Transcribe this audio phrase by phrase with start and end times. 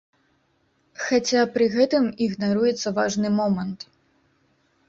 [1.03, 3.79] Хаця пры гэтым ігнаруецца важны момант.